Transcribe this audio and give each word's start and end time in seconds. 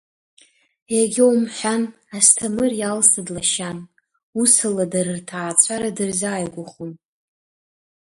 Иагьа 0.95 1.23
умҳәан, 1.35 1.83
Асҭамыр 2.15 2.71
Иалса 2.77 3.21
длашьан, 3.27 3.77
ус 4.41 4.53
ала 4.67 4.85
дара 4.91 5.13
рҭаацәара 5.19 5.89
дырзааигәахон. 5.97 6.91